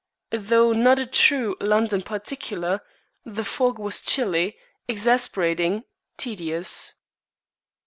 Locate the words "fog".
3.43-3.77